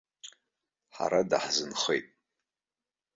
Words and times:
Ҳара 0.95 1.21
даҳзынхеит! 1.29 2.05